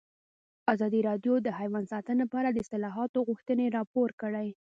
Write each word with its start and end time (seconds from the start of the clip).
ازادي 0.73 0.99
راډیو 1.09 1.33
د 1.41 1.47
حیوان 1.59 1.83
ساتنه 1.93 2.23
په 2.31 2.35
اړه 2.39 2.49
د 2.51 2.57
اصلاحاتو 2.65 3.25
غوښتنې 3.29 3.65
راپور 3.77 4.09
کړې. 4.21 4.49